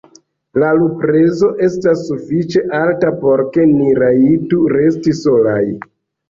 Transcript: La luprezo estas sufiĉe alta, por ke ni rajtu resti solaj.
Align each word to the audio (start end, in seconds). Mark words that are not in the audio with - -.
La 0.61 0.69
luprezo 0.77 1.49
estas 1.67 2.01
sufiĉe 2.07 2.63
alta, 2.79 3.13
por 3.25 3.45
ke 3.59 3.67
ni 3.75 3.93
rajtu 4.01 4.63
resti 4.75 5.15
solaj. 5.21 5.63